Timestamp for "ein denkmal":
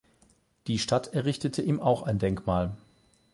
2.01-2.75